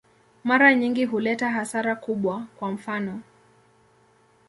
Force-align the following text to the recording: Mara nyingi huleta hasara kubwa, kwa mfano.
Mara 0.43 0.73
nyingi 0.73 1.05
huleta 1.05 1.49
hasara 1.49 1.95
kubwa, 1.95 2.47
kwa 2.59 2.71
mfano. 2.71 3.21